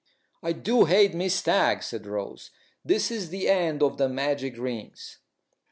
[0.41, 2.49] "I do hate Miss Stagg," said Rose.
[2.83, 5.19] "This is the end of the magic rings."